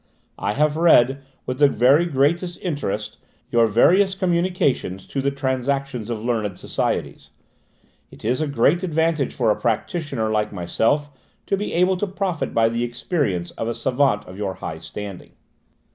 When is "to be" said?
11.45-11.73